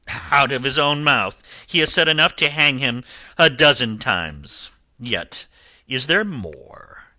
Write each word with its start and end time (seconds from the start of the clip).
Out 0.31 0.51
of 0.51 0.63
his 0.63 0.79
own 0.79 1.03
mouth 1.03 1.43
he 1.67 1.77
has 1.77 1.93
said 1.93 2.07
enough 2.07 2.35
to 2.37 2.49
hang 2.49 2.79
him 2.79 3.03
a 3.37 3.51
dozen 3.51 3.99
times. 3.99 4.71
Yet 4.99 5.45
is 5.87 6.07
there 6.07 6.25
more. 6.25 7.03